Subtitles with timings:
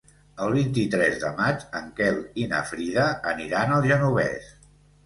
[0.45, 4.55] El vint-i-tres de maig en Quel i na Frida aniran al Genovés.